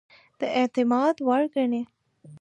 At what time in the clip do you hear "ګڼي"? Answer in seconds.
1.55-1.81